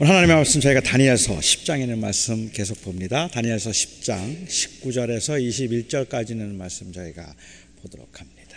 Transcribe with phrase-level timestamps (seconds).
[0.00, 3.26] 오늘 하나님의 말씀 저희가 다니엘서 10장에 있는 말씀 계속 봅니다.
[3.32, 5.42] 다니엘서 10장 19절에서
[6.06, 7.34] 21절까지 있는 말씀 저희가
[7.82, 8.56] 보도록 합니다.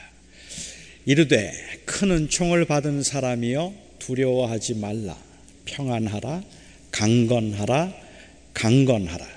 [1.07, 1.51] 이르되
[1.85, 5.17] 큰 은총을 받은 사람이여 두려워하지 말라
[5.65, 6.43] 평안하라
[6.91, 7.91] 강건하라
[8.53, 9.27] 강건하라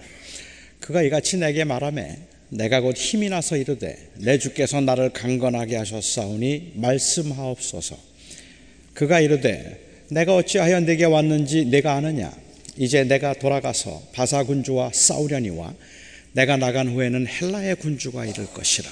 [0.80, 2.18] 그가 이같이 내게 말하매
[2.50, 7.98] 내가 곧 힘이 나서 이르되 내 주께서 나를 강건하게 하셨사오니 말씀하옵소서
[8.92, 12.32] 그가 이르되 내가 어찌하여 내게 왔는지 내가 아느냐
[12.76, 15.74] 이제 내가 돌아가서 바사 군주와 싸우려니와
[16.32, 18.90] 내가 나간 후에는 헬라의 군주가 이를 것이라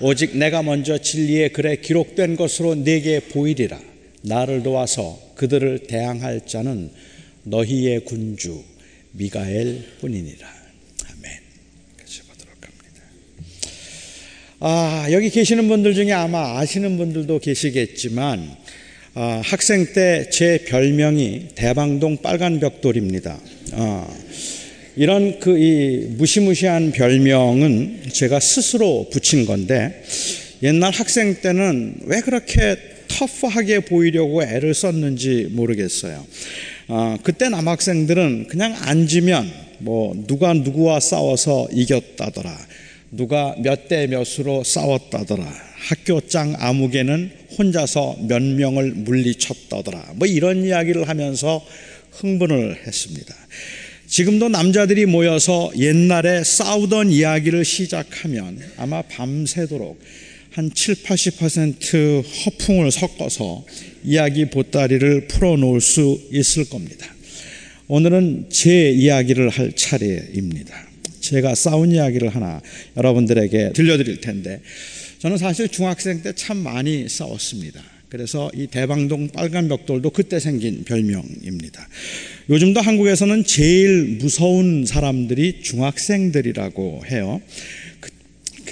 [0.00, 3.80] 오직 내가 먼저 진리의 글에 기록된 것으로 내게 보이리라
[4.22, 6.90] 나를 도와서 그들을 대항할 자는
[7.44, 8.62] 너희의 군주
[9.12, 11.32] 미가엘 뿐이니라 아멘.
[11.98, 13.02] 같이 보도록 합니다.
[14.60, 18.61] 아 여기 계시는 분들 중에 아마 아시는 분들도 계시겠지만
[19.14, 23.38] 아, 학생 때 제 별명이 대방동 빨간 벽돌입니다.
[23.72, 24.08] 아,
[24.96, 30.02] 이런 그 이 무시무시한 별명은 제가 스스로 붙인 건데
[30.62, 32.76] 옛날 학생 때는 왜 그렇게
[33.08, 36.24] 터프하게 보이려고 애를 썼는지 모르겠어요.
[36.88, 42.56] 아, 그때 남학생들은 그냥 앉으면 뭐 누가 누구와 싸워서 이겼다더라.
[43.10, 45.71] 누가 몇 대 몇으로 싸웠다더라.
[45.82, 50.14] 학교 장 아무개는 혼자서 몇 명을 물리쳤다더라.
[50.16, 51.64] 뭐 이런 이야기를 하면서
[52.12, 53.34] 흥분을 했습니다.
[54.06, 59.98] 지금도 남자들이 모여서 옛날에 싸우던 이야기를 시작하면 아마 밤새도록
[60.50, 63.64] 한 7, 80% 허풍을 섞어서
[64.04, 67.06] 이야기 보따리를 풀어놓을 수 있을 겁니다.
[67.88, 70.74] 오늘은 제 이야기를 할 차례입니다.
[71.20, 72.60] 제가 싸운 이야기를 하나
[72.96, 74.60] 여러분들에게 들려드릴 텐데
[75.22, 77.80] 저는 사실 중학생 때 참 많이 싸웠습니다.
[78.08, 81.88] 그래서 이 대방동 빨간 벽돌도 그때 생긴 별명입니다.
[82.50, 87.40] 요즘도 한국에서는 제일 무서운 사람들이 중학생들이라고 해요.
[88.00, 88.10] 그,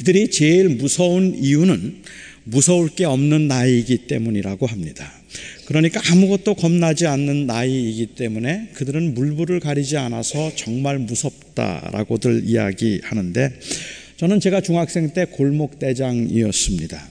[0.03, 2.03] 들이 제일 무서운 이유는
[2.43, 5.09] 무서울 게 없는 나이이기 때문이라고 합니다.
[5.67, 13.53] 그러니까 아무것도 겁나지 않는 나이이기 때문에 그들은 물불을 가리지 않아서 정말 무섭다라고들 이야기하는데
[14.20, 17.08] 저는 제가 중학생 때 골목대장이었습니다.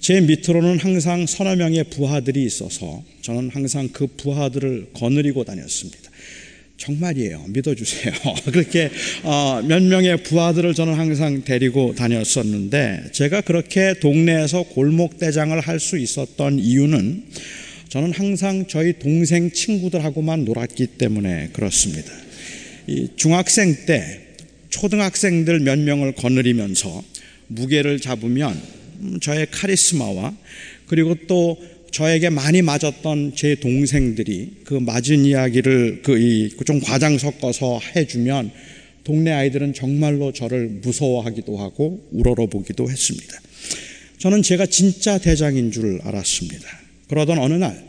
[0.00, 6.10] 제 밑으로는 항상 서너 명의 부하들이 있어서 저는 항상 그 부하들을 거느리고 다녔습니다.
[6.76, 7.44] 정말이에요.
[7.50, 8.12] 믿어주세요.
[8.50, 8.90] 그렇게
[9.22, 16.58] 어, 몇 명의 부하들을 저는 항상 데리고 다녔었는데 제가 그렇게 동네에서 골목대장을 할 수 있었던
[16.58, 17.22] 이유는
[17.88, 22.12] 저는 항상 저희 동생 친구들하고만 놀았기 때문에 그렇습니다.
[23.14, 24.27] 중학생 때
[24.68, 27.02] 초등학생들 몇 명을 거느리면서
[27.48, 28.60] 무게를 잡으면
[29.20, 30.36] 저의 카리스마와
[30.86, 31.58] 그리고 또
[31.90, 38.50] 저에게 많이 맞았던 제 동생들이 그 맞은 이야기를 그좀 과장 섞어서 해주면
[39.04, 43.40] 동네 아이들은 정말로 저를 무서워하기도 하고 우러러보기도 했습니다.
[44.18, 46.66] 저는 제가 진짜 대장인 줄 알았습니다.
[47.08, 47.88] 그러던 어느 날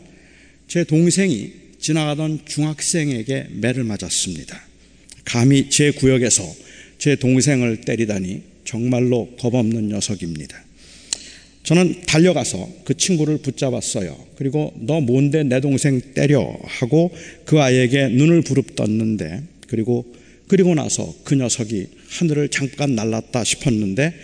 [0.70, 4.68] 제 동생이 지나가던 중학생에게 매를 맞았습니다.
[5.24, 6.44] 감히 제 구역에서
[7.00, 10.62] 제 동생을 때리다니 정말로 겁없는 녀석입니다.
[11.62, 14.16] 저는 달려가서 그 친구를 붙잡았어요.
[14.36, 17.10] 그리고 너 뭔데 내 동생 때려 하고
[17.46, 20.14] 그 아이에게 눈을 부릅떴는데 그리고
[20.46, 24.14] 그리고 나서 그 녀석이 하늘을 잠깐 날랐다 싶었는데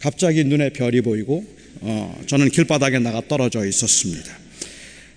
[0.00, 1.44] 갑자기 눈에 별이 보이고
[1.80, 4.38] 어, 저는 길바닥에 나가 떨어져 있었습니다.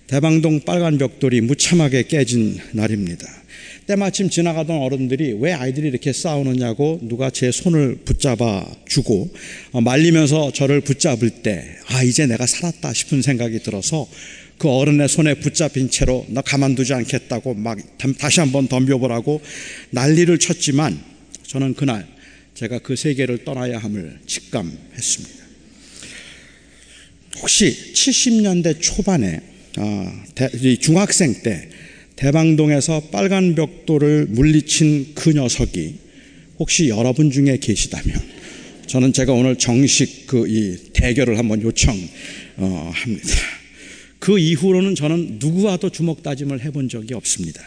[0.06, 3.41] 대방동 빨간 벽돌이 무참하게 깨진 날입니다.
[3.86, 9.28] 때마침 지나가던 어른들이 왜 아이들이 이렇게 싸우느냐고 누가 제 손을 붙잡아 주고
[9.72, 14.08] 어, 말리면서 저를 붙잡을 때, 아, 이제 내가 살았다 싶은 생각이 들어서
[14.58, 17.78] 그 어른의 손에 붙잡힌 채로 나 가만두지 않겠다고 막
[18.18, 19.40] 다시 한번 덤벼보라고
[19.90, 21.00] 난리를 쳤지만
[21.46, 22.06] 저는 그날
[22.54, 25.42] 제가 그 세계를 떠나야 함을 직감했습니다.
[27.40, 29.40] 혹시 70년대 초반에
[29.76, 30.24] 아,
[30.80, 31.68] 중학생 때
[32.16, 35.94] 대방동에서 빨간 벽돌을 물리친 그 녀석이
[36.58, 38.16] 혹시 여러분 중에 계시다면
[38.86, 42.12] 저는 제가 오늘 정식 그 이 대결을 한번 요청합니다.
[42.58, 42.92] 어,
[44.18, 47.60] 그 이후로는 저는 누구와도 주먹 다짐을 해본 적이 없습니다.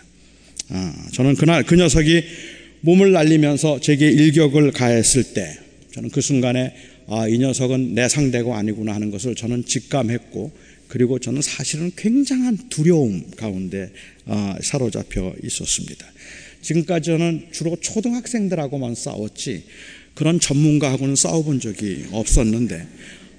[0.69, 2.23] 아, 저는 그날 그 녀석이
[2.81, 5.57] 몸을 날리면서 제게 일격을 가했을 때
[5.93, 6.73] 저는 그 순간에
[7.07, 10.51] 아, 이 녀석은 내 상대가 아니구나 하는 것을 저는 직감했고
[10.87, 14.14] 그리고 저는 사실은 굉장한 두려움 가운데 아,
[14.61, 16.05] 사로잡혀 있었습니다.
[16.61, 19.63] 지금까지 저는 주로 초등학생들하고만 싸웠지
[20.15, 22.87] 그런 전문가하고는 싸워본 적이 없었는데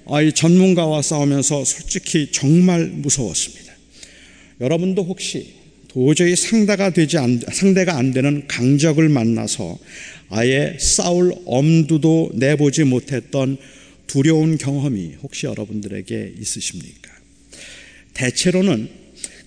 [0.09, 3.73] 아, 이 전문가와 싸우면서 솔직히 정말 무서웠습니다.
[4.61, 5.55] 여러분도 혹시
[5.89, 9.77] 도저히 상대가 되지 안, 상대가 안 되는 강적을 만나서
[10.29, 13.57] 아예 싸울 엄두도 내보지 못했던
[14.05, 17.11] 두려운 경험이 혹시 여러분들에게 있으십니까?
[18.13, 18.89] 대체로는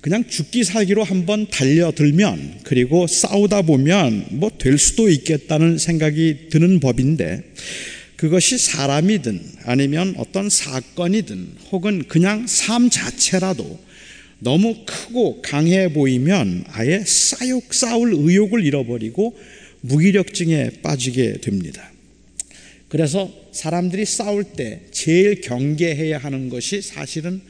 [0.00, 7.42] 그냥 죽기 살기로 한번 달려들면 그리고 싸우다 보면 뭐 될 수도 있겠다는 생각이 드는 법인데
[8.16, 13.80] 그것이 사람이든 아니면 어떤 사건이든 혹은 그냥 삶 자체라도
[14.38, 19.38] 너무 크고 강해 보이면 아예 싸욕 싸울 의욕을 잃어버리고
[19.82, 21.90] 무기력증에 빠지게 됩니다.
[22.88, 27.40] 그래서 사람들이 싸울 때 제일 경계해야 하는 것이 사실은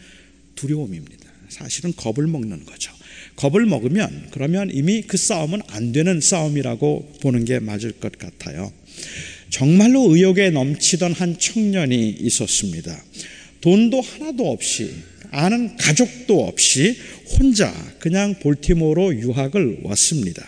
[0.55, 1.30] 두려움입니다.
[1.61, 2.91] 사실은 겁을 먹는 거죠.
[3.37, 8.73] 겁을 먹으면 그러면 이미 그 싸움은 안 되는 싸움이라고 보는 게 맞을 것 같아요.
[9.51, 13.05] 정말로 의욕에 넘치던 한 청년이 있었습니다.
[13.61, 14.91] 돈도 하나도 없이
[15.31, 16.97] 아는 가족도 없이
[17.39, 20.47] 혼자 그냥 볼티모로 유학을 왔습니다.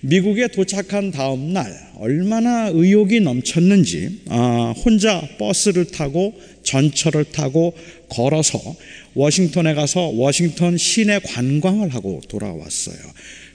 [0.00, 7.74] 미국에 도착한 다음 날 얼마나 의욕이 넘쳤는지 아, 혼자 버스를 타고 전철을 타고
[8.10, 8.58] 걸어서
[9.14, 12.98] 워싱턴에 가서 워싱턴 시내 관광을 하고 돌아왔어요.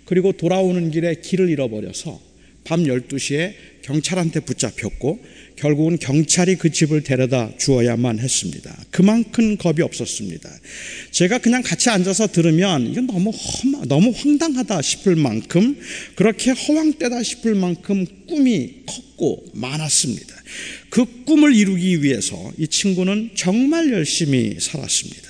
[0.06, 2.20] 그리고 돌아오는 길에 길을 잃어버려서
[2.64, 3.54] 밤 12시에
[3.84, 5.20] 경찰한테 붙잡혔고
[5.62, 8.76] 결국은 경찰이 그 집을 데려다 주어야만 했습니다.
[8.90, 10.50] 그만큼 겁이 없었습니다.
[11.12, 15.80] 제가 그냥 같이 앉아서 들으면 이건 너무 험하, 너무 황당하다 싶을 만큼
[16.16, 20.36] 그렇게 허황되다 싶을 만큼 꿈이 컸고 많았습니다.
[20.90, 25.30] 그 꿈을 이루기 위해서 이 친구는 정말 열심히 살았습니다.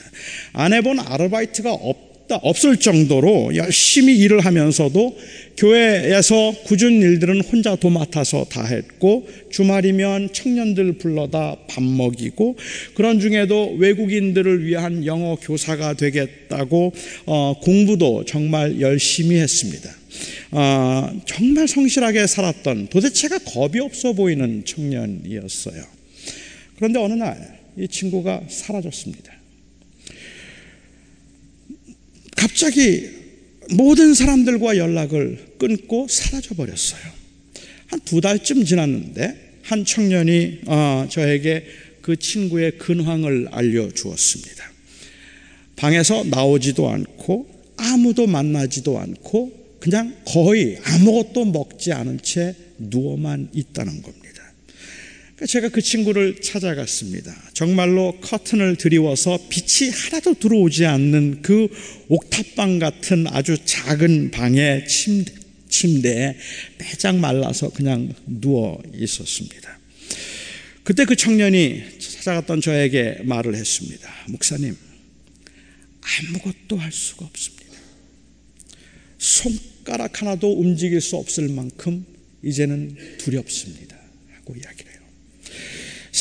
[0.54, 5.18] 안 해본 아르바이트가 없없 다, 없을 정도로 열심히 일을 하면서도
[5.58, 12.56] 교회에서 굳은 일들은 혼자 도맡아서 다 했고 주말이면 청년들 불러다 밥 먹이고
[12.94, 16.94] 그런 중에도 외국인들을 위한 영어 교사가 되겠다고
[17.26, 19.90] 어, 공부도 정말 열심히 했습니다.
[20.52, 25.84] 어, 정말 성실하게 살았던 도대체가 겁이 없어 보이는 청년이었어요.
[26.78, 29.31] 그런데 어느 날 이 친구가 사라졌습니다.
[32.36, 33.10] 갑자기
[33.72, 37.02] 모든 사람들과 연락을 끊고 사라져 버렸어요.
[37.88, 41.66] 한 두 달쯤 지났는데 한 청년이 어, 저에게
[42.02, 44.72] 그 친구의 근황을 알려주었습니다.
[45.76, 47.48] 방에서 나오지도 않고
[47.78, 54.51] 아무도 만나지도 않고 그냥 거의 아무것도 먹지 않은 채 누워만 있다는 겁니다.
[55.42, 57.36] 그러니까 제가 그 친구를 찾아갔습니다.
[57.54, 61.68] 정말로 커튼을 드리워서 빛이 하나도 들어오지 않는 그
[62.10, 65.34] 옥탑방 같은 아주 작은 방에 침대,
[65.68, 66.38] 침대에
[66.78, 69.80] 빼짝 말라서 그냥 누워 있었습니다.
[70.84, 74.12] 그때 그 청년이 찾아갔던 저에게 말을 했습니다.
[74.28, 74.78] 목사님,
[76.02, 77.80] 아무것도 할 수가 없습니다.
[79.18, 82.06] 손가락 하나도 움직일 수 없을 만큼
[82.44, 84.00] 이제는 두렵습니다.
[84.36, 84.91] 하고 이야기를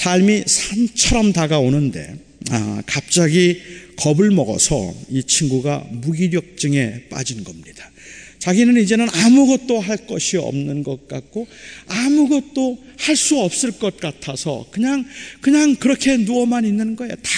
[0.01, 2.15] 삶이 산처럼 다가오는데
[2.49, 3.61] 아, 갑자기
[3.97, 7.91] 겁을 먹어서 이 친구가 무기력증에 빠진 겁니다.
[8.39, 11.47] 자기는 이제는 아무것도 할 것이 없는 것 같고
[11.87, 15.05] 아무것도 할 수 없을 것 같아서 그냥
[15.43, 17.15] 그냥 그렇게 누워만 있는 거예요.
[17.17, 17.31] 다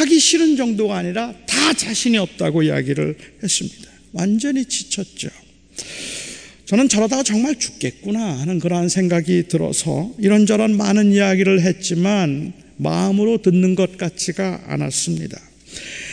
[0.00, 3.88] 하기 싫은 정도가 아니라 다 자신이 없다고 이야기를 했습니다.
[4.12, 5.28] 완전히 지쳤죠.
[6.68, 13.96] 저는 저러다가 정말 죽겠구나 하는 그러한 생각이 들어서 이런저런 많은 이야기를 했지만 마음으로 듣는 것
[13.96, 15.40] 같지가 않았습니다.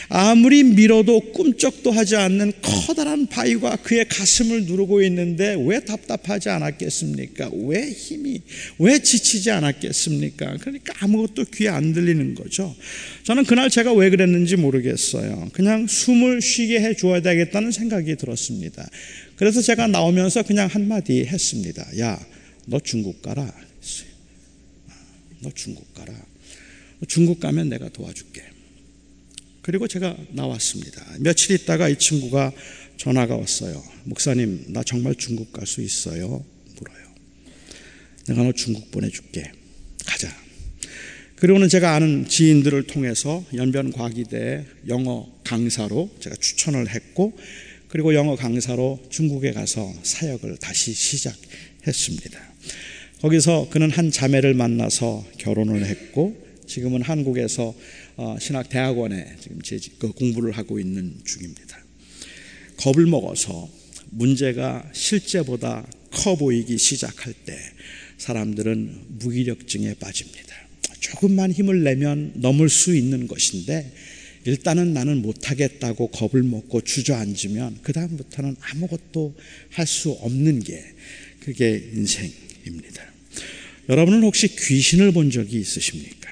[0.08, 7.50] 아무리 밀어도 꿈쩍도 하지 않는 커다란 바위가 그의 가슴을 누르고 있는데 왜 답답하지 않았겠습니까?
[7.66, 8.42] 왜 힘이,
[8.80, 10.58] 왜 지치지 않았겠습니까?
[10.62, 12.74] 그러니까 아무것도 귀에 안 들리는 거죠.
[13.24, 15.50] 저는 그날 제가 왜 그랬는지 모르겠어요.
[15.52, 18.88] 그냥 숨을 쉬게 해 줘야 되겠다는 생각이 들었습니다.
[19.36, 21.86] 그래서 제가 나오면서 그냥 한마디 했습니다.
[22.00, 22.20] 야,
[22.66, 23.54] 너 중국 가라.
[25.42, 26.14] 너 중국 가라.
[27.08, 28.44] 중국 가면 내가 도와줄게.
[29.62, 31.04] 그리고 제가 나왔습니다.
[31.20, 32.52] 며칠 있다가 이 친구가
[32.98, 33.84] 전화가 왔어요.
[34.06, 36.46] 목사님, 나 정말 중국 갈 수 있어요?
[36.78, 37.16] 물어요.
[38.28, 39.52] 내가 너 중국 보내줄게.
[40.06, 40.34] 가자.
[41.36, 47.38] 그리고는 제가 아는 지인들을 통해서 연변과기대 영어 강사로 제가 추천을 했고
[47.88, 52.40] 그리고 영어 강사로 중국에 가서 사역을 다시 시작했습니다.
[53.22, 56.36] 거기서 그는 한 자매를 만나서 결혼을 했고
[56.68, 57.74] 지금은 한국에서
[58.18, 59.60] 어, 신학 대학원에 지금
[60.00, 61.84] 그 공부를 하고 있는 중입니다.
[62.78, 63.70] 겁을 먹어서
[64.10, 67.58] 문제가 실제보다 커 보이기 시작할 때
[68.18, 70.56] 사람들은 무기력증에 빠집니다.
[71.00, 73.92] 조금만 힘을 내면 넘을 수 있는 것인데
[74.46, 79.36] 일단은 나는 못하겠다고 겁을 먹고 주저앉으면 그다음부터는 아무것도
[79.72, 80.84] 할 수 없는 게
[81.40, 83.04] 그게 인생입니다.
[83.90, 86.30] 여러분은 혹시 귀신을 본 적이 있으십니까?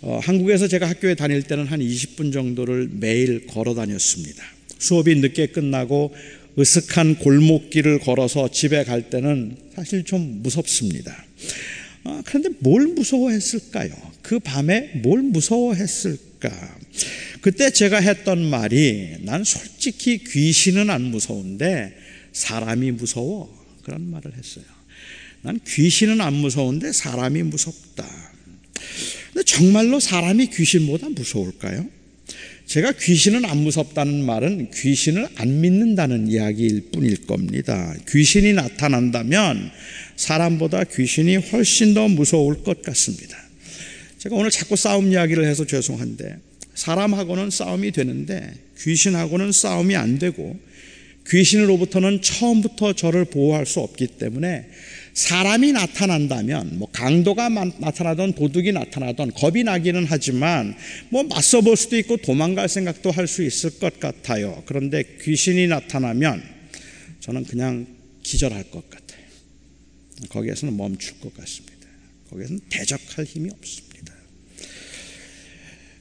[0.00, 4.44] 어, 한국에서 제가 학교에 다닐 때는 한 20분 정도를 매일 걸어 다녔습니다.
[4.78, 6.14] 수업이 늦게 끝나고
[6.58, 11.24] 으슥한 골목길을 걸어서 집에 갈 때는 사실 좀 무섭습니다.
[12.04, 13.92] 아, 그런데 뭘 무서워했을까요?
[14.28, 16.50] 그 밤에 뭘 무서워했을까?
[17.40, 21.96] 그때 제가 했던 말이 난 솔직히 귀신은 안 무서운데
[22.32, 23.48] 사람이 무서워.
[23.84, 24.66] 그런 말을 했어요.
[25.40, 28.06] 난 귀신은 안 무서운데 사람이 무섭다.
[29.32, 31.88] 근데 정말로 사람이 귀신보다 무서울까요?
[32.66, 37.94] 제가 귀신은 안 무섭다는 말은 귀신을 안 믿는다는 이야기일 뿐일 겁니다.
[38.06, 39.70] 귀신이 나타난다면
[40.16, 43.47] 사람보다 귀신이 훨씬 더 무서울 것 같습니다.
[44.28, 46.36] 제가 오늘 자꾸 싸움 이야기를 해서 죄송한데
[46.74, 50.58] 사람하고는 싸움이 되는데 귀신하고는 싸움이 안 되고
[51.28, 54.68] 귀신으로부터는 처음부터 저를 보호할 수 없기 때문에
[55.14, 60.76] 사람이 나타난다면 뭐 강도가 나타나던 도둑이 나타나던 겁이 나기는 하지만
[61.08, 64.62] 뭐 맞서 볼 수도 있고 도망갈 생각도 할 수 있을 것 같아요.
[64.66, 66.42] 그런데 귀신이 나타나면
[67.20, 67.86] 저는 그냥
[68.22, 69.24] 기절할 것 같아요.
[70.28, 71.88] 거기에서는 멈출 것 같습니다.
[72.30, 73.87] 거기에서는 대적할 힘이 없습니다.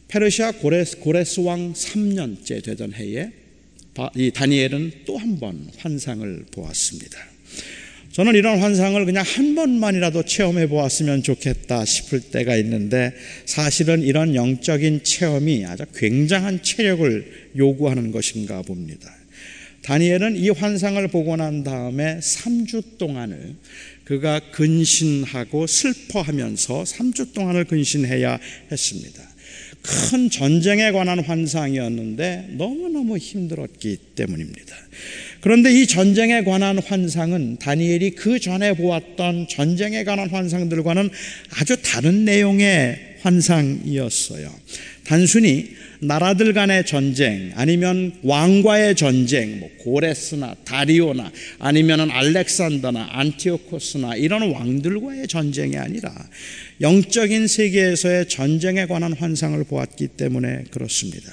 [0.07, 3.31] 페르시아 고레스, 고레스 왕 3년째 되던 해에
[4.15, 7.17] 이 다니엘은 또 한 번 환상을 보았습니다.
[8.11, 13.13] 저는 이런 환상을 그냥 한 번만이라도 체험해 보았으면 좋겠다 싶을 때가 있는데
[13.45, 19.13] 사실은 이런 영적인 체험이 아주 굉장한 체력을 요구하는 것인가 봅니다.
[19.83, 23.55] 다니엘은 이 환상을 보고 난 다음에 3주 동안을
[24.03, 28.39] 그가 근신하고 슬퍼하면서 3주 동안을 근신해야
[28.71, 29.21] 했습니다.
[29.81, 34.75] 큰 전쟁에 관한 환상이었는데 너무너무 힘들었기 때문입니다.
[35.41, 41.09] 그런데 이 전쟁에 관한 환상은 다니엘이 그 전에 보았던 전쟁에 관한 환상들과는
[41.51, 44.51] 아주 다른 내용의 환상이었어요.
[45.05, 45.69] 단순히
[45.99, 55.77] 나라들 간의 전쟁 아니면 왕과의 전쟁 뭐 고레스나 다리오나 아니면은 알렉산더나 안티오코스나 이런 왕들과의 전쟁이
[55.77, 56.13] 아니라
[56.81, 61.31] 영적인 세계에서의 전쟁에 관한 환상을 보았기 때문에 그렇습니다.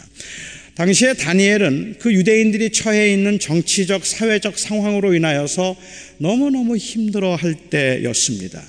[0.75, 5.77] 당시에 다니엘은 그 유대인들이 처해 있는 정치적, 사회적 상황으로 인하여서
[6.19, 8.61] 너무너무 힘들어 할 때였습니다.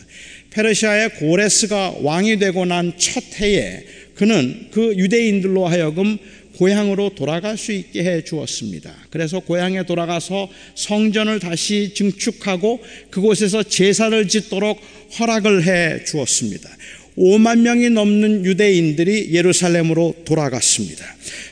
[0.51, 3.83] 페르시아의 고레스가 왕이 되고 난 첫 해에
[4.15, 6.17] 그는 그 유대인들로 하여금
[6.57, 8.93] 고향으로 돌아갈 수 있게 해 주었습니다.
[9.09, 14.79] 그래서 고향에 돌아가서 성전을 다시 증축하고 그곳에서 제사를 짓도록
[15.19, 16.69] 허락을 해 주었습니다.
[17.17, 21.05] 5만 명이 넘는 유대인들이 예루살렘으로 돌아갔습니다.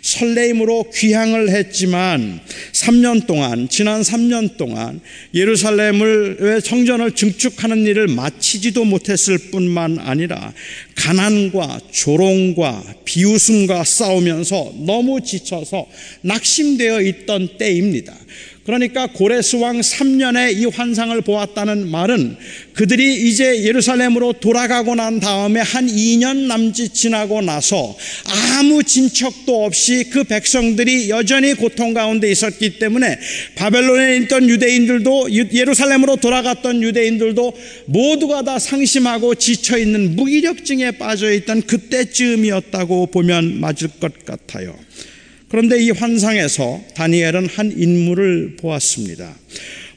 [0.04, 2.42] 설레임으로 귀향을 했지만
[2.74, 5.00] 3년 동안 지난 3년 동안
[5.34, 10.54] 예루살렘을 성전을 증축하는 일을 마치지도 못했을 뿐만 아니라
[10.96, 15.88] 가난과 조롱과 비웃음과 싸우면서 너무 지쳐서
[16.22, 18.14] 낙심되어 있던 때입니다.
[18.66, 22.38] 그러니까 고레스 왕 3년에 이 환상을 보았다는 말은
[22.74, 27.96] 그들이 이제 예루살렘으로 돌아가고 난 다음에 한 2년 남짓 지나고 나서
[28.58, 33.20] 아무 진척도 없이 그 백성들이 여전히 고통 가운데 있었기 때문에
[33.56, 37.54] 바벨론에 있던 유대인들도 예루살렘으로 돌아갔던 유대인들도
[37.88, 44.74] 모두가 다 상심하고 지쳐 있는 무기력증에 빠져 있던 그때쯤이었다고 보면 맞을 것 같아요.
[45.54, 49.36] 그런데 이 환상에서 다니엘은 한 인물을 보았습니다.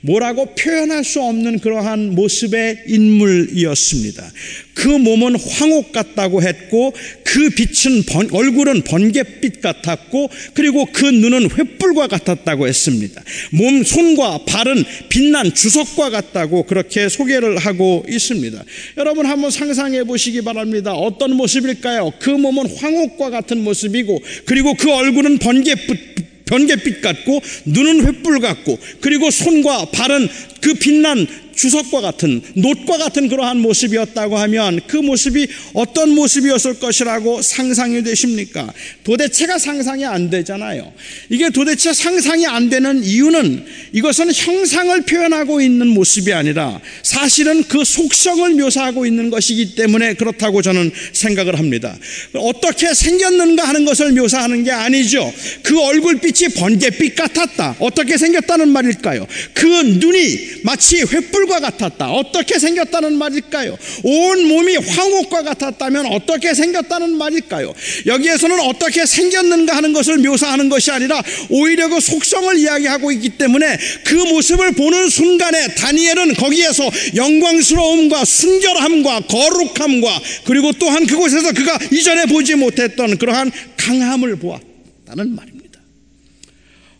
[0.07, 4.33] 뭐라고 표현할 수 없는 그러한 모습의 인물이었습니다.
[4.75, 6.93] 그 몸은 황옥 같다고 했고
[7.25, 13.23] 그 빛은 번, 얼굴은 번갯빛 같았고 그리고 그 눈은 횃불과 같았다고 했습니다.
[13.51, 18.63] 몸 손과 발은 빛난 주석과 같다고 그렇게 소개를 하고 있습니다.
[18.99, 20.93] 여러분 한번 상상해 보시기 바랍니다.
[20.93, 22.13] 어떤 모습일까요?
[22.21, 29.31] 그 몸은 황옥과 같은 모습이고 그리고 그 얼굴은 번갯빛 번갯빛 같고 눈은 횃불 같고 그리고
[29.31, 30.29] 손과 발은
[30.61, 38.03] 그 빛난 주석과 같은 놋과 같은 그러한 모습이었다고 하면 그 모습이 어떤 모습이었을 것이라고 상상이
[38.03, 38.73] 되십니까?
[39.05, 40.93] 도대체가 상상이 안 되잖아요.
[41.31, 48.49] 이게 도대체 상상이 안 되는 이유는 이것은 형상을 표현하고 있는 모습이 아니라 사실은 그 속성을
[48.55, 51.97] 묘사하고 있는 것이기 때문에 그렇다고 저는 생각을 합니다.
[52.35, 55.33] 어떻게 생겼는가 하는 것을 묘사하는 게 아니죠.
[55.63, 57.77] 그 얼굴빛이 번개빛 같았다.
[57.81, 59.27] 어떻게 생겼다는 말일까요?
[59.55, 62.11] 그 눈이 마치 횃불 괴물과 같았다.
[62.11, 63.79] 어떻게 생겼다는 말일까요?
[64.03, 67.73] 온 몸이 황옥과 같았다면 어떻게 생겼다는 말일까요?
[68.07, 74.15] 여기에서는 어떻게 생겼는가 하는 것을 묘사하는 것이 아니라 오히려 그 속성을 이야기하고 있기 때문에 그
[74.15, 83.17] 모습을 보는 순간에 다니엘은 거기에서 영광스러움과 순결함과 거룩함과 그리고 또한 그곳에서 그가 이전에 보지 못했던
[83.17, 85.81] 그러한 강함을 보았다는 말입니다.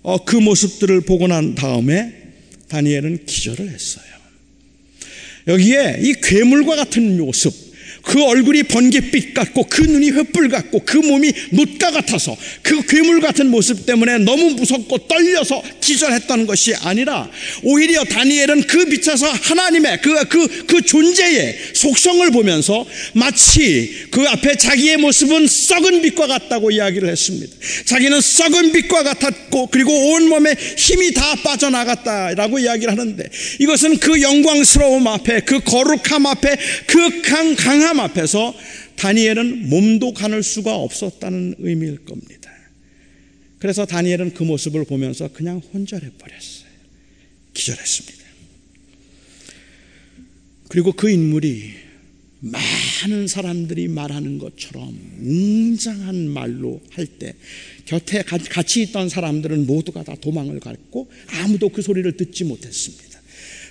[0.03, 2.15] 어, 그 모습들을 보고 난 다음에
[2.69, 4.16] 다니엘은 기절을 했어요.
[5.47, 7.53] 여기에 이 괴물과 같은 모습,
[8.07, 13.51] 그 얼굴이 번개빛 같고 그 눈이 횃불 같고 그 몸이 놋과 같아서 그 괴물 같은
[13.51, 17.29] 모습 때문에 너무 무섭고 떨려서 기절했다는 것이 아니라
[17.65, 24.99] 오히려 다니엘은 그 빛에서 하나님의 그, 그, 그 존재의 속성을 보면서 마치 그 앞에 자기의
[24.99, 27.57] 모습은 썩은 빛과 같다고 이야기를 했습니다.
[27.87, 33.25] 자기는 썩은 빛과 같았고 그리고 온몸에 힘이 다 빠져나갔다라고 이야기를 하는데
[33.59, 38.55] 이것은 그 영광스러움 앞에 그 거룩함 앞에 그 강, 강함 사람 앞에서
[38.97, 42.51] 다니엘은 몸도 가눌 수가 없었다는 의미일 겁니다.
[43.59, 46.69] 그래서 다니엘은 그 모습을 보면서 그냥 혼절해 버렸어요.
[47.55, 48.25] 기절했습니다.
[50.69, 51.73] 그리고 그 인물이
[52.41, 57.33] 많은 사람들이 말하는 것처럼 웅장한 말로 할 때
[57.87, 63.21] 곁에 같이 있던 사람들은 모두가 다 도망을 갔고 아무도 그 소리를 듣지 못했습니다.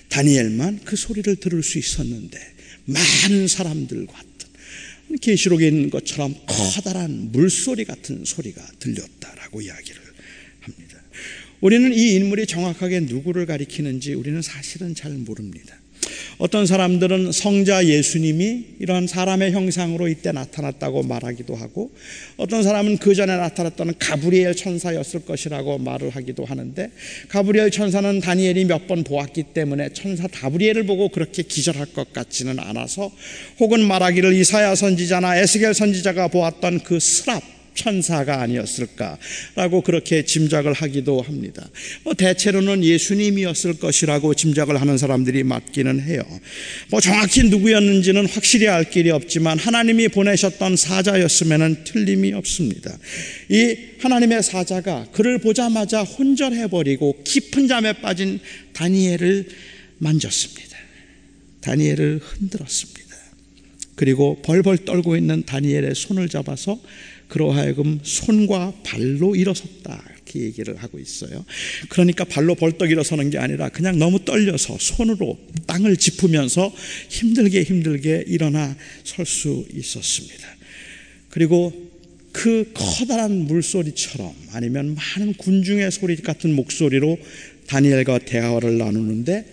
[0.08, 2.55] 다니엘만 그 소리를 들을 수 있었는데
[2.86, 10.00] 많은 사람들과 같은 계시록에 있는 것처럼 커다란 물소리 같은 소리가 들렸다라고 이야기를
[10.60, 11.02] 합니다.
[11.60, 15.76] 우리는 이 인물이 정확하게 누구를 가리키는지 우리는 사실은 잘 모릅니다.
[16.38, 21.90] 어떤 사람들은 성자 예수님이 이런 사람의 형상으로 이때 나타났다고 말하기도 하고
[22.36, 26.90] 어떤 사람은 그 전에 나타났던 가브리엘 천사였을 것이라고 말을 하기도 하는데
[27.28, 33.10] 가브리엘 천사는 다니엘이 몇 번 보았기 때문에 천사 가브리엘을 보고 그렇게 기절할 것 같지는 않아서
[33.58, 37.42] 혹은 말하기를 이사야 선지자나 에스겔 선지자가 보았던 그 스랍
[37.76, 41.68] 천사가 아니었을까라고 그렇게 짐작을 하기도 합니다.
[42.02, 46.22] 뭐 대체로는 예수님이었을 것이라고 짐작을 하는 사람들이 맞기는 해요.
[46.90, 52.96] 뭐 정확히 누구였는지는 확실히 알 길이 없지만 하나님이 보내셨던 사자였으면 틀림이 없습니다.
[53.50, 58.40] 이 하나님의 사자가 그를 보자마자 혼절해버리고 깊은 잠에 빠진
[58.72, 59.46] 다니엘을
[59.98, 60.76] 만졌습니다.
[61.60, 62.96] 다니엘을 흔들었습니다.
[63.96, 66.78] 그리고 벌벌 떨고 있는 다니엘의 손을 잡아서
[67.28, 70.02] 그러하여금 손과 발로 일어섰다.
[70.14, 71.44] 이렇게 얘기를 하고 있어요.
[71.88, 76.72] 그러니까 발로 벌떡 일어서는 게 아니라 그냥 너무 떨려서 손으로 땅을 짚으면서
[77.08, 80.56] 힘들게 힘들게 일어나 설 수 있었습니다.
[81.30, 81.72] 그리고
[82.32, 87.18] 그 커다란 물소리처럼 아니면 많은 군중의 소리 같은 목소리로
[87.66, 89.44] 다니엘과 대화를 나누는데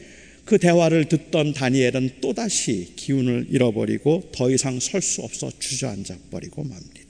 [0.45, 7.02] 그 대화를 듣던 다니엘은 또다시 기운을 잃어버리고 더 이상 설 수 없어 주저앉아 버리고 맙니다.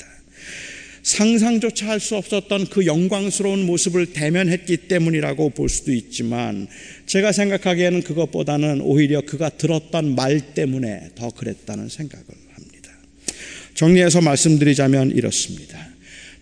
[1.03, 6.67] 상상조차 할 수 없었던 그 영광스러운 모습을 대면했기 때문이라고 볼 수도 있지만
[7.05, 12.91] 제가 생각하기에는 그것보다는 오히려 그가 들었던 말 때문에 더 그랬다는 생각을 합니다.
[13.73, 15.92] 정리해서 말씀드리자면 이렇습니다.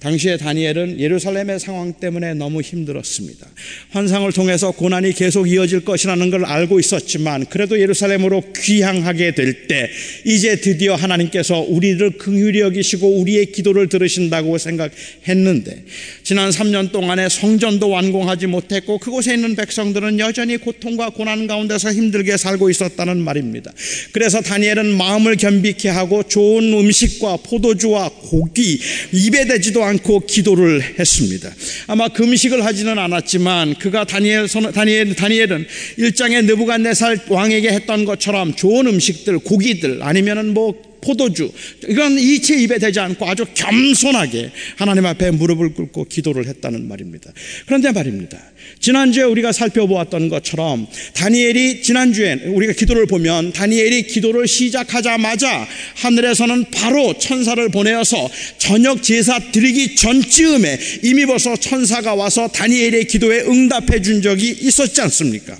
[0.02, 3.48] 당시에 다니엘은 예루살렘의 상황 때문에 너무 힘들었습니다.
[3.92, 9.90] 환상을 통해서 고난이 계속 이어질 것이라는 걸 알고 있었지만 그래도 예루살렘으로 귀향하게 될 때
[10.26, 15.84] 이제 드디어 하나님께서 우리를 긍휼히 여기시고 우리의 기도를 들으신다고 생각했는데
[16.24, 22.70] 지난 3년 동안에 성전도 완공하지 못했고 그곳에 있는 백성들은 여전히 고통과 고난 가운데서 힘들게 살고
[22.70, 23.72] 있었다는 말입니다.
[24.12, 28.80] 그래서 다니엘은 마음을 겸비케 하고 좋은 음식과 포도주와 고기
[29.12, 31.50] 입에 대지도 않고 기도를 했습니다.
[31.88, 35.66] 아마 금식을 하지는 않았지만 그가 다니엘 다니엘 다니엘은
[35.98, 41.52] 일장의 느부갓네살 왕에게 했던 것처럼 좋은 음식들, 고기들 아니면은 뭐 포도주
[41.88, 47.32] 이건 이체 입에 대지 않고 아주 겸손하게 하나님 앞에 무릎을 꿇고 기도를 했다는 말입니다.
[47.66, 48.38] 그런데 말입니다.
[48.80, 57.68] 지난주에 우리가 살펴보았던 것처럼 다니엘이 지난주에 우리가 기도를 보면 다니엘이 기도를 시작하자마자 하늘에서는 바로 천사를
[57.70, 65.02] 보내어서 저녁 제사 드리기 전쯤에 이미 벌써 천사가 와서 다니엘의 기도에 응답해 준 적이 있었지
[65.02, 65.58] 않습니까?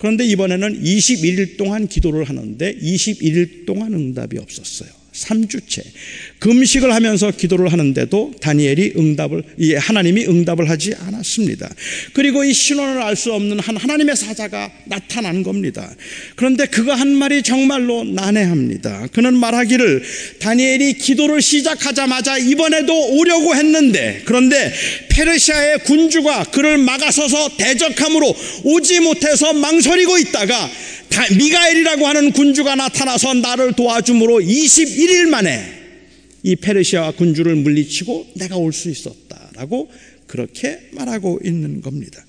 [0.00, 4.99] 그런데 이번에는 21일 동안 기도를 하는데 21일 동안 응답이 없었어요.
[5.20, 5.82] 3주째
[6.40, 9.44] 금식을 하면서 기도를 하는데도 다니엘이 응답을
[9.78, 11.70] 하나님이 응답을 하지 않았습니다.
[12.12, 15.94] 그리고 이 신원을 알 수 없는 한 하나님의 사자가 나타난 겁니다.
[16.36, 19.08] 그런데 그가 한 말이 정말로 난해합니다.
[19.12, 20.02] 그는 말하기를
[20.38, 24.72] 다니엘이 기도를 시작하자마자 이번에도 오려고 했는데 그런데
[25.10, 30.70] 페르시아의 군주가 그를 막아서서 대적함으로 오지 못해서 망설이고 있다가
[31.36, 35.80] 미가엘이라고 하는 군주가 나타나서 나를 도와줌으로 21일 만에
[36.42, 39.90] 이 페르시아 군주를 물리치고 내가 올 수 있었다라고
[40.26, 42.24] 그렇게 말하고 있는 겁니다.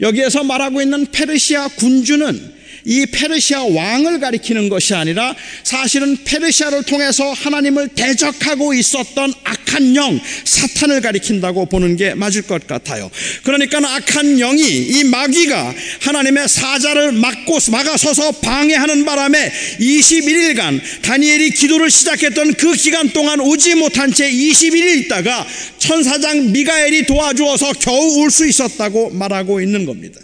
[0.00, 7.88] 여기에서 말하고 있는 페르시아 군주는 이 페르시아 왕을 가리키는 것이 아니라 사실은 페르시아를 통해서 하나님을
[7.88, 13.10] 대적하고 있었던 악한 영, 사탄을 가리킨다고 보는 게 맞을 것 같아요.
[13.44, 22.54] 그러니까 악한 영이 이 마귀가 하나님의 사자를 막고 막아서서 방해하는 바람에 21일간 다니엘이 기도를 시작했던
[22.54, 25.46] 그 기간 동안 오지 못한 채 21일 있다가
[25.78, 30.18] 천사장 미가엘이 도와주어서 겨우 올 수 있었다고 말하고 있는 겁니다.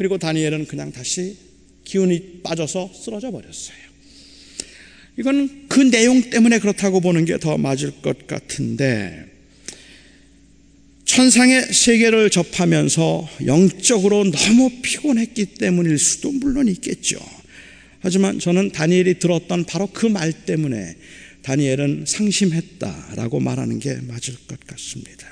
[0.00, 1.36] 그리고 다니엘은 그냥 다시
[1.84, 3.76] 기운이 빠져서 쓰러져 버렸어요.
[5.18, 9.26] 이건 그 내용 때문에 그렇다고 보는 게 더 맞을 것 같은데
[11.04, 17.18] 천상의 세계를 접하면서 영적으로 너무 피곤했기 때문일 수도 물론 있겠죠.
[18.00, 20.96] 하지만 저는 다니엘이 들었던 바로 그 말 때문에
[21.42, 25.28] 다니엘은 상심했다라고 말하는 게 맞을 것 같습니다.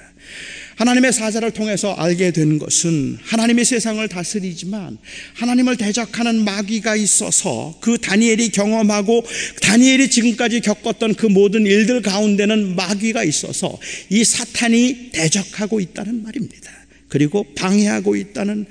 [0.78, 4.96] 하나님의 사자를 통해서 알게 된 것은 하나님의 세상을 다스리지만
[5.34, 9.24] 하나님을 대적하는 마귀가 있어서 그 다니엘이 경험하고
[9.60, 13.76] 다니엘이 지금까지 겪었던 그 모든 일들 가운데는 마귀가 있어서
[14.08, 16.70] 이 사탄이 대적하고 있다는 말입니다.
[17.08, 18.66] 그리고 방해하고 있다는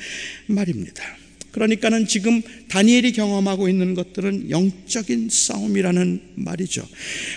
[0.46, 1.04] 말입니다.
[1.52, 6.86] 그러니까는 지금 다니엘이 경험하고 있는 것들은 영적인 싸움이라는 말이죠.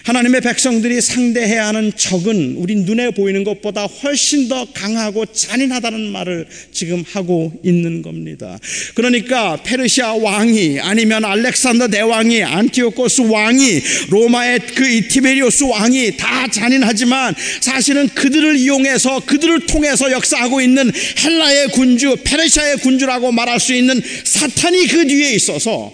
[0.05, 7.05] 하나님의 백성들이 상대해야 하는 적은 우리 눈에 보이는 것보다 훨씬 더 강하고 잔인하다는 말을 지금
[7.13, 8.59] 하고 있는 겁니다.
[8.95, 18.09] 그러니까 페르시아 왕이 아니면 알렉산더 대왕이 안티오코스 왕이 로마의 그 이티베리오스 왕이 다 잔인하지만 사실은
[18.09, 20.91] 그들을 이용해서 그들을 통해서 역사하고 있는
[21.25, 25.93] 헬라의 군주 페르시아의 군주라고 말할 수 있는 사탄이 그 뒤에 있어서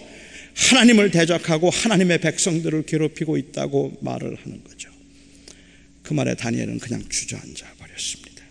[0.55, 4.91] 하나님을 대적하고 하나님의 백성들을 괴롭히고 있다고 말을 하는 거죠.
[6.03, 8.45] 그 말에 다니엘은 그냥 주저앉아 버렸습니다.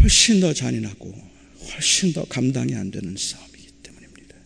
[0.00, 1.14] 훨씬 더 잔인하고
[1.74, 4.36] 훨씬 더 감당이 안 되는 싸움이기 때문입니다.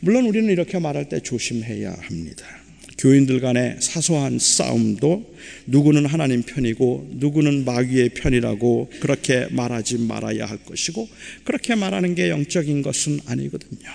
[0.00, 2.61] 물론 우리는 이렇게 말할 때 조심해야 합니다.
[3.02, 5.34] 교인들 간의 사소한 싸움도
[5.66, 11.08] 누구는 하나님 편이고 누구는 마귀의 편이라고 그렇게 말하지 말아야 할 것이고
[11.42, 13.90] 그렇게 말하는 게 영적인 것은 아니거든요.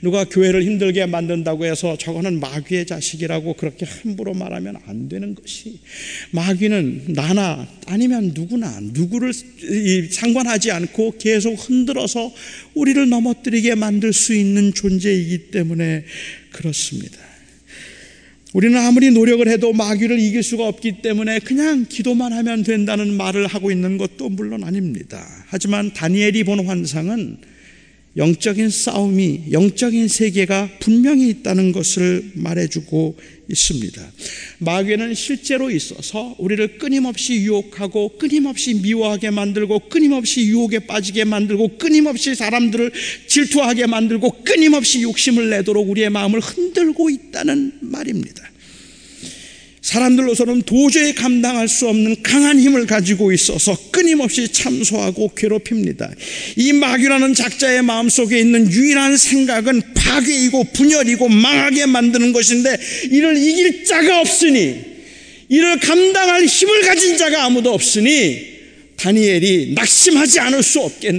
[0.00, 5.80] 누가 교회를 힘들게 만든다고 해서 저거는 마귀의 자식이라고 그렇게 함부로 말하면 안 되는 것이
[6.30, 9.34] 마귀는 나나 아니면 누구나 누구를
[10.10, 12.32] 상관하지 않고 계속 흔들어서
[12.72, 16.04] 우리를 넘어뜨리게 만들 수 있는 존재이기 때문에
[16.52, 17.35] 그렇습니다.
[18.56, 23.70] 우리는 아무리 노력을 해도 마귀를 이길 수가 없기 때문에 그냥 기도만 하면 된다는 말을 하고
[23.70, 25.26] 있는 것도 물론 아닙니다.
[25.48, 27.36] 하지만 다니엘이 본 환상은
[28.16, 33.16] 영적인 싸움이, 영적인 세계가 분명히 있다는 것을 말해주고
[33.48, 34.12] 있습니다.
[34.58, 42.90] 마귀는 실제로 있어서 우리를 끊임없이 유혹하고 끊임없이 미워하게 만들고 끊임없이 유혹에 빠지게 만들고 끊임없이 사람들을
[43.28, 48.55] 질투하게 만들고 끊임없이 욕심을 내도록 우리의 마음을 흔들고 있다는 말입니다.
[49.96, 56.10] 사람들로서는 도저히 감당할 수 없는 강한 힘을 가지고 있어서 끊임없이 참소하고 괴롭힙니다.
[56.56, 62.76] 이 마귀라는 작자의 마음속에 있는 유일한 생각은 파괴이고 분열이고 망하게 만드는 것인데
[63.10, 64.76] 이를 이길 자가 없으니
[65.48, 68.56] 이를 감당할 힘을 가진 자가 아무도 없으니
[68.96, 71.14] 다니엘이 낙심하지 않을 수 없겠,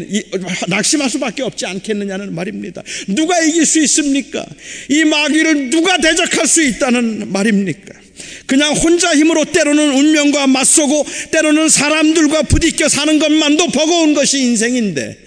[0.67, 2.83] 낙심할 수밖에 없지 않겠느냐는 말입니다.
[3.07, 4.45] 누가 이길 수 있습니까?
[4.89, 8.06] 이 마귀를 누가 대적할 수 있다는 말입니까?
[8.45, 15.17] 그냥 혼자 힘으로 때로는 운명과 맞서고 때로는 사람들과 부딪혀 사는 것만도 버거운 것이 인생인데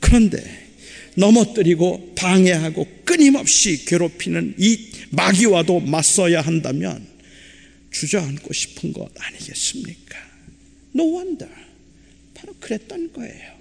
[0.00, 0.60] 그런데
[1.14, 4.78] 넘어뜨리고 방해하고 끊임없이 괴롭히는 이
[5.10, 7.06] 마귀와도 맞서야 한다면
[7.90, 10.18] 주저앉고 싶은 것 아니겠습니까?
[10.94, 11.50] No wonder.
[12.34, 13.60] 바로 그랬던 거예요.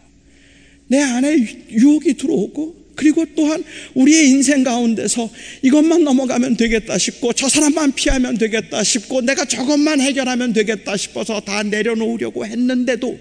[0.87, 5.29] 내 안에 유혹이 들어오고 그리고 또한 우리의 인생 가운데서
[5.61, 11.63] 이것만 넘어가면 되겠다 싶고 저 사람만 피하면 되겠다 싶고 내가 저것만 해결하면 되겠다 싶어서 다
[11.63, 13.17] 내려놓으려고 했는데도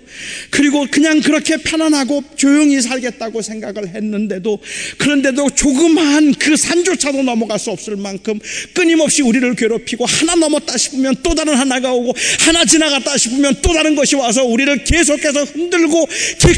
[0.51, 4.59] 그리고 그냥 그렇게 편안하고 조용히 살겠다고 생각을 했는데도
[4.99, 8.41] 그런데도 조그마한 그 산조차도 넘어갈 수 없을 만큼
[8.75, 13.95] 끊임없이 우리를 괴롭히고 하나 넘었다 싶으면 또 다른 하나가 오고 하나 지나갔다 싶으면 또 다른
[13.95, 16.09] 것이 와서 우리를 계속해서 흔들고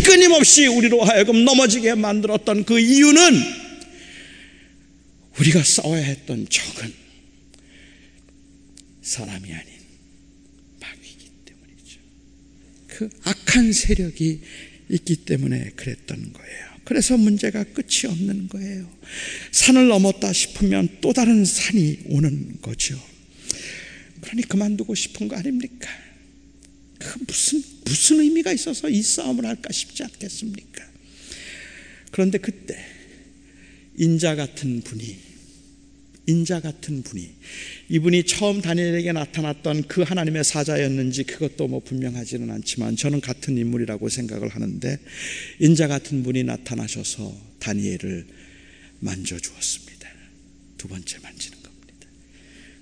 [0.07, 3.43] 끊임없이 우리로 하여금 넘어지게 만들었던 그 이유 이유는
[5.39, 6.93] 우리가 싸워야 했던 적은
[9.03, 9.73] 사람이 아닌
[10.81, 12.01] 마귀이기 때문이죠.
[12.87, 14.41] 그 악한 세력이
[14.91, 16.71] 있기 때문에 그랬던 거예요.
[16.85, 18.91] 그래서 문제가 끝이 없는 거예요.
[19.53, 23.01] 산을 넘었다 싶으면 또 다른 산이 오는 거죠.
[24.21, 25.89] 그러니 그만두고 싶은 거 아닙니까?
[26.99, 30.87] 그 무슨 무슨 의미가 있어서 이 싸움을 할까 싶지 않겠습니까?
[32.11, 33.00] 그런데 그때
[34.01, 35.15] 인자 같은 분이
[36.27, 37.35] 인자 같은 분이
[37.91, 44.49] 이분이 처음 다니엘에게 나타났던 그 하나님의 사자였는지 그것도 뭐 분명하지는 않지만 저는 같은 인물이라고 생각을
[44.49, 44.99] 하는데
[45.59, 48.27] 인자 같은 분이 나타나셔서 다니엘을
[49.01, 50.09] 만져 주었습니다.
[50.79, 52.07] 두 번째 만지는 겁니다.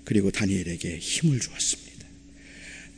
[0.04, 1.87] 그리고 다니엘에게 힘을 주었습니다.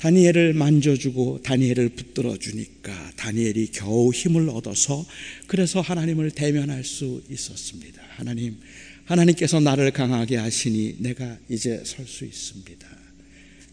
[0.01, 5.07] 다니엘을 만져주고 다니엘을 붙들어 주니까 다니엘이 겨우 힘을 얻어서
[5.47, 8.03] 그래서 하나님을 대면할 수 있었습니다.
[8.17, 8.59] 하나님,
[9.05, 12.89] 하나님께서 나를 강하게 하시니 내가 이제 설 수 있습니다.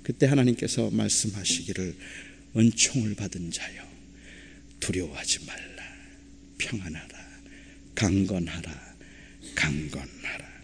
[0.04, 1.96] 그때 하나님께서 말씀하시기를
[2.58, 3.88] 은총을 받은 자여
[4.82, 5.84] 두려워하지 말라
[6.58, 7.08] 평안하라
[7.96, 8.96] 강건하라
[9.56, 10.57] 강건하라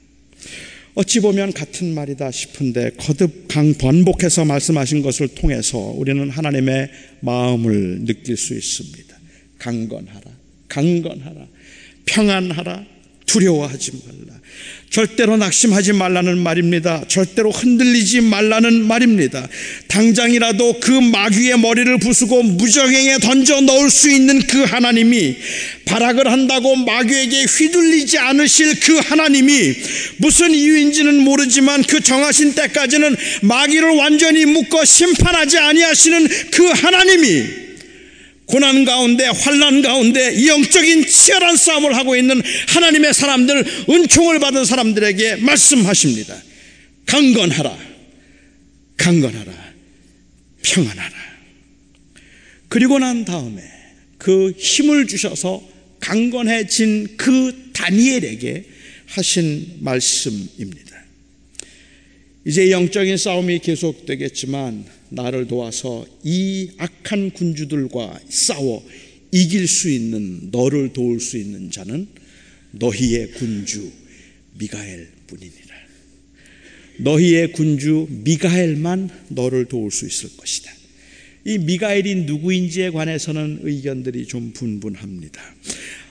[0.95, 6.89] 어찌 보면 같은 말이다 싶은데 거듭 강 번복해서 말씀하신 것을 통해서 우리는 하나님의
[7.21, 9.17] 마음을 느낄 수 있습니다.
[9.57, 10.21] 강건하라
[10.67, 11.47] 강건하라
[12.05, 12.85] 평안하라
[13.25, 14.33] 두려워하지 말라.
[14.93, 17.03] 절대로 낙심하지 말라는 말입니다.
[17.07, 19.47] 절대로 흔들리지 말라는 말입니다.
[19.87, 25.35] 당장이라도 그 마귀의 머리를 부수고 무정행에 던져 넣을 수 있는 그 하나님이
[25.85, 29.73] 발악을 한다고 마귀에게 휘둘리지 않으실 그 하나님이
[30.17, 37.62] 무슨 이유인지는 모르지만 그 정하신 때까지는 마귀를 완전히 묶어 심판하지 아니하시는 그 하나님이
[38.45, 46.35] 고난 가운데 환란 가운데 영적인 치열한 싸움을 하고 있는 하나님의 사람들 은총을 받은 사람들에게 말씀하십니다.
[47.05, 47.77] 강건하라.
[48.97, 49.73] 강건하라.
[50.61, 51.13] 평안하라.
[52.69, 53.61] 그리고 난 다음에
[54.17, 55.61] 그 힘을 주셔서
[55.99, 58.65] 강건해진 그 다니엘에게
[59.07, 60.97] 하신 말씀입니다.
[62.45, 68.85] 이제 영적인 싸움이 계속되겠지만 나를 도와서 이 악한 군주들과 싸워
[69.31, 72.07] 이길 수 있는 너를 도울 수 있는 자는
[72.71, 73.91] 너희의 군주
[74.57, 75.73] 미가엘 뿐이니라.
[76.99, 80.71] 너희의 군주 미가엘만 너를 도울 수 있을 것이다.
[81.45, 85.41] 이 미가엘이 누구인지에 관해서는 의견들이 좀 분분합니다.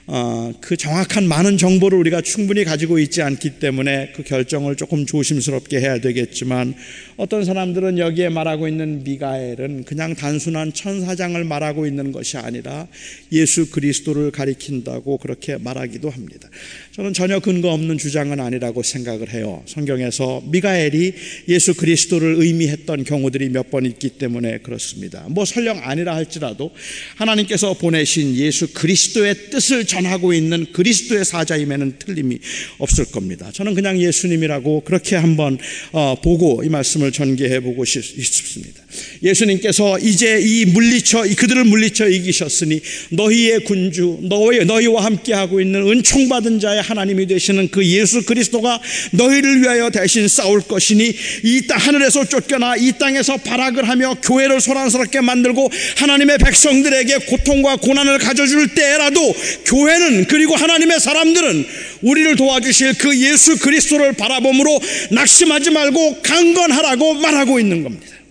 [0.05, 5.79] 어, 그 정확한 많은 정보를 우리가 충분히 가지고 있지 않기 때문에 그 결정을 조금 조심스럽게
[5.79, 6.73] 해야 되겠지만
[7.17, 12.87] 어떤 사람들은 여기에 말하고 있는 미가엘은 그냥 단순한 천사장을 말하고 있는 것이 아니라
[13.31, 16.49] 예수 그리스도를 가리킨다고 그렇게 말하기도 합니다.
[16.91, 19.63] 저는 전혀 근거 없는 주장은 아니라고 생각을 해요.
[19.65, 21.13] 성경에서 미가엘이
[21.49, 25.25] 예수 그리스도를 의미했던 경우들이 몇 번 있기 때문에 그렇습니다.
[25.29, 26.69] 뭐 설령 아니라 할지라도
[27.15, 32.39] 하나님께서 보내신 예수 그리스도의 뜻을 전하고 있는 그리스도의 사자임에는 틀림이
[32.79, 33.51] 없을 겁니다.
[33.51, 35.57] 저는 그냥 예수님이라고 그렇게 한번
[35.91, 38.81] 어, 보고 이 말씀을 전개해 보고 싶습니다.
[39.23, 46.29] 예수님께서 이제 이 물리쳐 그들을 물리쳐 이기셨으니 너희의 군주 너희 너희와 함께 하고 있는 은총
[46.29, 48.79] 받은 자의 하나님이 되시는 그 예수 그리스도가
[49.11, 55.21] 너희를 위하여 대신 싸울 것이니 이 땅 하늘에서 쫓겨나 이 땅에서 발악을 하며 교회를 소란스럽게
[55.21, 59.33] 만들고 하나님의 백성들에게 고통과 고난을 가져줄 때라도
[59.65, 61.65] 교회는 그리고 하나님의 사람들은
[62.01, 64.79] 우리를 도와주실 그 예수 그리스도를 바라봄으로
[65.11, 68.22] 낙심하지 말고 강건하라고 말하고 있는 겁니다.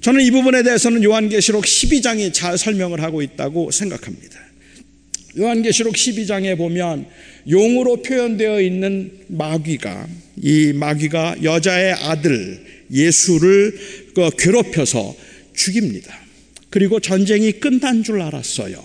[0.00, 4.40] 저는 이 부분에 대해서는 요한계시록 12장이 잘 설명을 하고 있다고 생각합니다.
[5.38, 7.06] 요한계시록 12장에 보면
[7.48, 10.08] 용으로 표현되어 있는 마귀가
[10.42, 13.78] 이 마귀가 여자의 아들 예수를
[14.14, 15.14] 그 괴롭혀서
[15.54, 16.18] 죽입니다.
[16.70, 18.82] 그리고 전쟁이 끝난 줄 알았어요.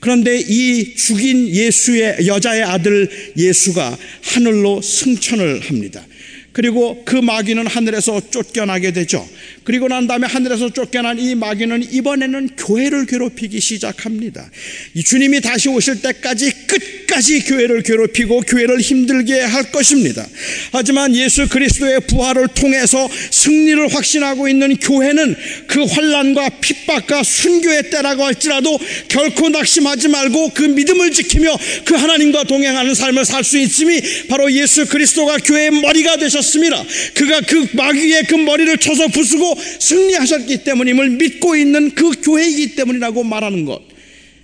[0.00, 6.04] 그런데 이 죽인 예수의 여자의 아들 예수가 하늘로 승천을 합니다.
[6.52, 9.26] 그리고 그 마귀는 하늘에서 쫓겨나게 되죠.
[9.64, 14.50] 그리고 난 다음에 하늘에서 쫓겨난 이 마귀는 이번에는 교회를 괴롭히기 시작합니다.
[14.94, 20.26] 이 주님이 다시 오실 때까지 끝까지 교회를 괴롭히고 교회를 힘들게 할 것입니다.
[20.72, 28.78] 하지만 예수 그리스도의 부활을 통해서 승리를 확신하고 있는 교회는 그 환란과 핍박과 순교의 때라고 할지라도
[29.08, 34.86] 결코 낙심하지 말고 그 믿음을 지키며 그 하나님과 동행하는 삶을 살 수 있음이 바로 예수
[34.86, 36.84] 그리스도가 교회의 머리가 되셨습니다.
[37.14, 43.64] 그가 그 마귀의 그 머리를 쳐서 부수고 승리하셨기 때문임을 믿고 있는 그 교회이기 때문이라고 말하는
[43.64, 43.82] 것.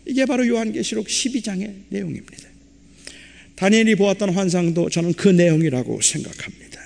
[0.06, 2.48] 이게 바로 요한계시록 12장의 내용입니다.
[3.56, 6.80] 다니엘이 보았던 환상도 저는 그 내용이라고 생각합니다.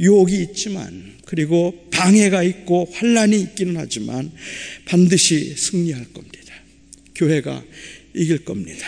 [0.00, 4.30] 유혹이 있지만 그리고 방해가 있고 환란이 있기는 하지만
[4.86, 6.54] 반드시 승리할 겁니다.
[7.14, 7.62] 교회가
[8.14, 8.86] 이길 겁니다.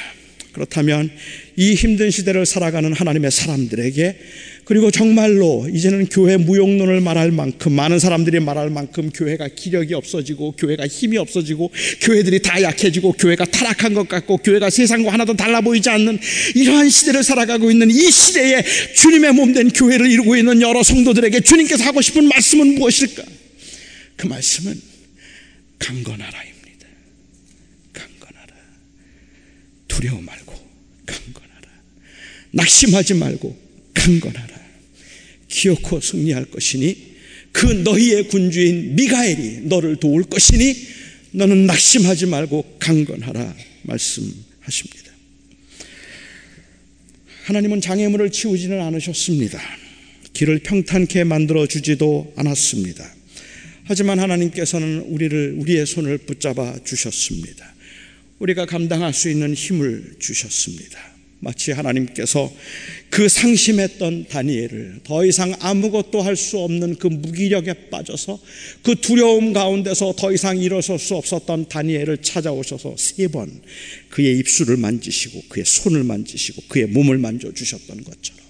[0.53, 1.11] 그렇다면
[1.57, 4.19] 이 힘든 시대를 살아가는 하나님의 사람들에게
[4.71, 10.87] 그리고 정말로 이제는 교회 무용론을 말할 만큼 많은 사람들이 말할 만큼 교회가 기력이 없어지고 교회가
[10.87, 16.21] 힘이 없어지고 교회들이 다 약해지고 교회가 타락한 것 같고 교회가 세상과 하나도 달라 보이지 않는
[16.55, 18.63] 이러한 시대를 살아가고 있는 이 시대에
[18.95, 23.25] 주님의 몸 된 교회를 이루고 있는 여러 성도들에게 주님께서 하고 싶은 말씀은 무엇일까?
[24.15, 24.81] 그 말씀은
[25.81, 26.87] 강건하라입니다.
[27.93, 28.55] 강건하라.
[29.89, 30.55] 두려워 말고
[31.07, 31.69] 강건하라.
[32.53, 33.59] 낙심하지 말고
[33.95, 34.60] 강건하라.
[35.51, 37.11] 기어코 승리할 것이니
[37.53, 40.75] 그 너희의 군주인 미가엘이 너를 도울 것이니
[41.33, 45.11] 너는 낙심하지 말고 강건하라 말씀하십니다.
[47.45, 49.61] 하나님은 장애물을 치우지는 않으셨습니다.
[50.33, 53.15] 길을 평탄케 만들어 주지도 않았습니다.
[53.85, 57.75] 하지만 하나님께서는 우리를 우리의 손을 붙잡아 주셨습니다.
[58.39, 61.10] 우리가 감당할 수 있는 힘을 주셨습니다.
[61.41, 62.53] 마치 하나님께서
[63.09, 68.39] 그 상심했던 다니엘을 더 이상 아무것도 할 수 없는 그 무기력에 빠져서
[68.83, 73.51] 그 두려움 가운데서 더 이상 일어설 수 없었던 다니엘을 찾아오셔서 세 번
[74.11, 78.41] 그의 입술을 만지시고 그의 손을 만지시고 그의 몸을 만져주셨던 것처럼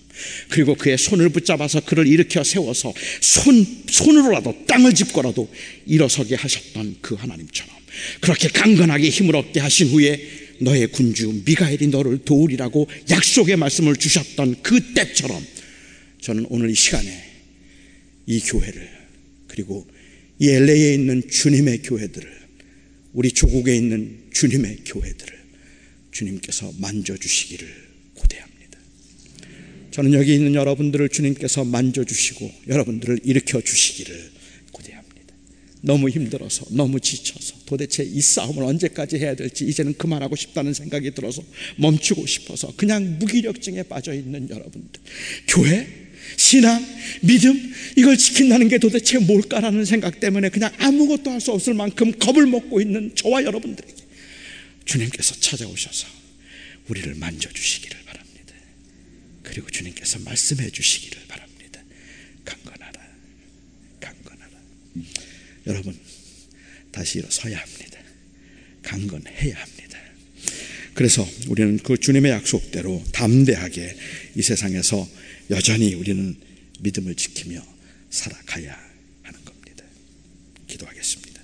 [0.48, 5.48] 그리고 그의 손을 붙잡아서 그를 일으켜 세워서 손, 손으로라도 땅을 짚고라도
[5.86, 7.74] 일어서게 하셨던 그 하나님처럼
[8.20, 14.92] 그렇게 강건하게 힘을 얻게 하신 후에 너의 군주 미가엘이 너를 도우리라고 약속의 말씀을 주셨던 그
[14.94, 15.42] 때처럼
[16.20, 17.10] 저는 오늘 이 시간에
[18.26, 18.88] 이 교회를
[19.48, 19.86] 그리고
[20.38, 22.40] 이 LA에 있는 주님의 교회들을
[23.12, 25.40] 우리 조국에 있는 주님의 교회들을
[26.12, 27.68] 주님께서 만져주시기를
[28.14, 28.78] 고대합니다.
[29.90, 34.39] 저는 여기 있는 여러분들을 주님께서 만져주시고 여러분들을 일으켜 주시기를
[35.82, 41.42] 너무 힘들어서 너무 지쳐서 도대체 이 싸움을 언제까지 해야 될지 이제는 그만하고 싶다는 생각이 들어서
[41.76, 45.00] 멈추고 싶어서 그냥 무기력증에 빠져 있는 여러분들.
[45.48, 46.10] 교회?
[46.36, 46.84] 신앙?
[47.22, 47.72] 믿음?
[47.96, 52.80] 이걸 지킨다는 게 도대체 뭘까라는 생각 때문에 그냥 아무것도 할 수 없을 만큼 겁을 먹고
[52.80, 53.94] 있는 저와 여러분들에게
[54.84, 56.06] 주님께서 찾아오셔서
[56.88, 58.54] 우리를 만져주시기를 바랍니다.
[59.42, 61.82] 그리고 주님께서 말씀해 주시기를 바랍니다
[62.44, 63.00] 강건하라
[64.00, 64.50] 강건하라
[65.70, 65.96] 여러분
[66.90, 68.00] 다시 일어서야 합니다.
[68.82, 69.98] 강건해야 합니다.
[70.94, 73.96] 그래서 우리는 그 주님의 약속대로 담대하게
[74.34, 75.08] 이 세상에서
[75.50, 76.36] 여전히 우리는
[76.80, 77.64] 믿음을 지키며
[78.10, 78.76] 살아가야
[79.22, 79.84] 하는 겁니다.
[80.66, 81.40] 기도하겠습니다.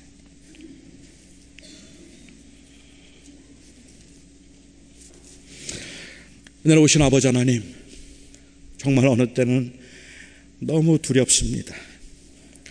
[6.67, 7.63] 은혜로 오신 아버지 하나님,
[8.79, 9.79] 정말 어느 때는
[10.59, 11.75] 너무 두렵습니다.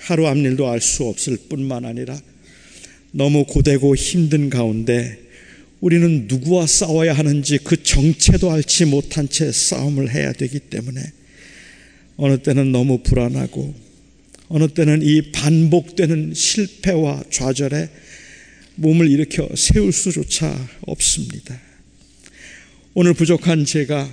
[0.06, 2.16] 하루 앞일도 알 수 없을 뿐만 아니라
[3.12, 5.20] 너무 고되고 힘든 가운데
[5.82, 11.02] 우리는 누구와 싸워야 하는지 그 정체도 알지 못한 채 싸움을 해야 되기 때문에
[12.18, 13.74] 어느 때는 너무 불안하고
[14.50, 17.90] 어느 때는 이 반복되는 실패와 좌절에
[18.76, 21.60] 몸을 일으켜 세울 수조차 없습니다.
[22.94, 24.08] 오늘 부족한 제가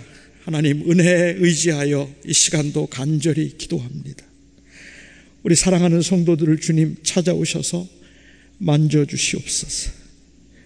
[0.44, 4.31] 하나님 은혜에 의지하여 이 시간도 간절히 기도합니다.
[5.42, 7.86] 우리 사랑하는 성도들을 주님 찾아오셔서
[8.58, 9.90] 만져주시옵소서.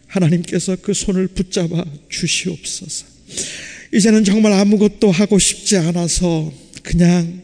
[0.07, 3.07] 하나님께서 그 손을 붙잡아 주시옵소서.
[3.95, 7.43] 이제는 정말 아무것도 하고 싶지 않아서 그냥,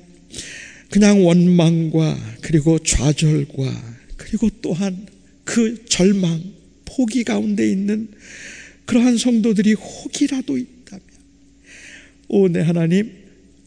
[0.91, 5.07] 그냥 원망과 그리고 좌절과 그리고 또한
[5.45, 6.43] 그 절망,
[6.85, 8.09] 포기 가운데 있는
[8.85, 11.07] 그러한 성도들이 혹이라도 있다면,
[12.29, 13.11] 오, 내 하나님,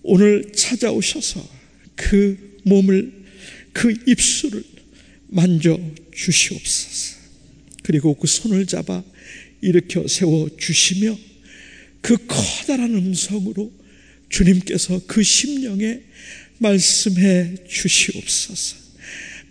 [0.03, 1.43] 오늘 찾아오셔서
[1.95, 3.24] 그 몸을
[3.75, 4.63] 그 입술을
[5.27, 5.77] 만져
[6.15, 7.17] 주시옵소서.
[7.83, 9.03] 그리고 그 손을 잡아
[9.61, 11.17] 일으켜 세워 주시며
[11.99, 13.69] 그 커다란 음성으로
[14.29, 15.99] 주님께서 그 심령에
[16.59, 18.77] 말씀해 주시옵소서.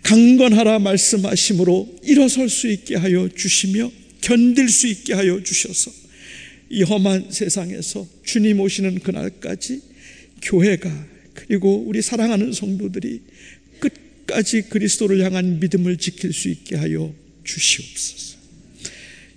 [0.01, 5.91] 강건하라 말씀하심으로 일어설 수 있게 하여 주시며 견딜 수 있게 하여 주셔서
[6.71, 9.81] 이 험한 세상에서 주님 오시는 그날까지
[10.41, 13.21] 교회가 그리고 우리 사랑하는 성도들이
[14.25, 18.37] 끝까지 그리스도를 향한 믿음을 지킬 수 있게 하여 주시옵소서.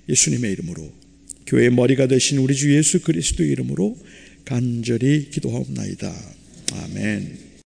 [0.09, 0.93] 예수님의 이름으로
[1.47, 3.97] 교회의 머리가 되신 우리 주 예수 그리스도 이름으로
[4.45, 6.15] 간절히 기도하옵나이다.
[6.73, 7.48] 아멘.